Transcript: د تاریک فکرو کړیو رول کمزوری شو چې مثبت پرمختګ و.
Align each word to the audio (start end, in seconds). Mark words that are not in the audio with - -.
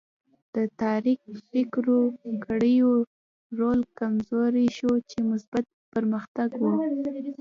د 0.55 0.57
تاریک 0.81 1.21
فکرو 1.49 1.99
کړیو 2.45 2.91
رول 3.59 3.79
کمزوری 3.99 4.67
شو 4.77 4.91
چې 5.09 5.17
مثبت 5.31 5.65
پرمختګ 5.93 6.49
و. 6.61 6.63